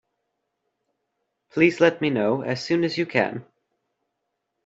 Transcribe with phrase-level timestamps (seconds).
[1.51, 3.45] Please let me know as soon as you can